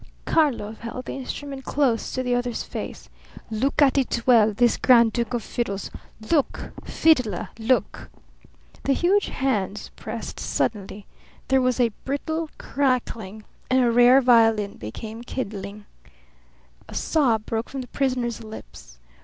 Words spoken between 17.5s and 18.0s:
from the